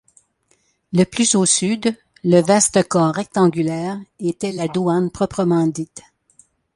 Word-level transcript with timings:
Le 0.93 1.03
plus 1.03 1.35
au 1.35 1.45
sud, 1.45 1.95
le 2.23 2.41
vaste 2.41 2.87
corps 2.87 3.13
rectangulaire 3.13 3.99
était 4.19 4.51
la 4.51 4.67
douane 4.67 5.11
proprement 5.11 5.67
dite. 5.67 6.01